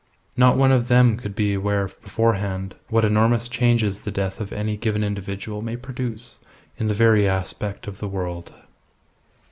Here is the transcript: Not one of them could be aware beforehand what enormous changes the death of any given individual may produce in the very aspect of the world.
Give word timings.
Not 0.35 0.57
one 0.57 0.71
of 0.71 0.87
them 0.87 1.15
could 1.15 1.35
be 1.35 1.53
aware 1.53 1.85
beforehand 1.85 2.73
what 2.87 3.05
enormous 3.05 3.47
changes 3.47 3.99
the 4.01 4.09
death 4.09 4.41
of 4.41 4.51
any 4.51 4.75
given 4.75 5.03
individual 5.03 5.61
may 5.61 5.77
produce 5.77 6.39
in 6.79 6.87
the 6.87 6.95
very 6.95 7.29
aspect 7.29 7.85
of 7.85 7.99
the 7.99 8.07
world. 8.07 8.51